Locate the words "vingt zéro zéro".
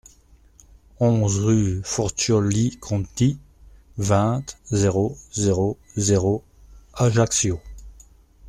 3.99-5.77